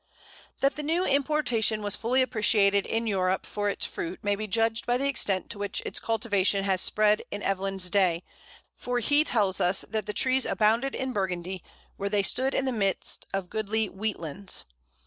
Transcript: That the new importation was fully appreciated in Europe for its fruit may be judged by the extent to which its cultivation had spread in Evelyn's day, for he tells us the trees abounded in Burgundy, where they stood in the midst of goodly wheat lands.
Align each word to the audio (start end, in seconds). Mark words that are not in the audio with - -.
That 0.61 0.77
the 0.77 0.81
new 0.81 1.05
importation 1.05 1.83
was 1.83 1.95
fully 1.95 2.23
appreciated 2.23 2.87
in 2.87 3.05
Europe 3.05 3.45
for 3.45 3.69
its 3.69 3.85
fruit 3.85 4.17
may 4.23 4.35
be 4.35 4.47
judged 4.47 4.87
by 4.87 4.97
the 4.97 5.07
extent 5.07 5.47
to 5.51 5.59
which 5.59 5.79
its 5.85 5.99
cultivation 5.99 6.63
had 6.63 6.79
spread 6.79 7.21
in 7.29 7.43
Evelyn's 7.43 7.87
day, 7.87 8.23
for 8.75 8.97
he 8.97 9.23
tells 9.23 9.61
us 9.61 9.81
the 9.81 10.01
trees 10.11 10.47
abounded 10.47 10.95
in 10.95 11.13
Burgundy, 11.13 11.63
where 11.97 12.09
they 12.09 12.23
stood 12.23 12.55
in 12.55 12.65
the 12.65 12.71
midst 12.71 13.27
of 13.31 13.47
goodly 13.51 13.89
wheat 13.89 14.17
lands. 14.19 14.63